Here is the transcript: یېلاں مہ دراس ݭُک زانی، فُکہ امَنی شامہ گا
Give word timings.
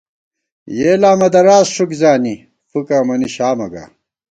یېلاں 0.77 1.15
مہ 1.19 1.27
دراس 1.33 1.67
ݭُک 1.75 1.91
زانی، 1.99 2.35
فُکہ 2.69 2.97
امَنی 3.01 3.29
شامہ 3.35 3.67
گا 3.71 3.83